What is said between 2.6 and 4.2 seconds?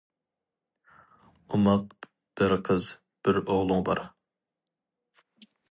قىز بىر ئوغلۇڭ بار.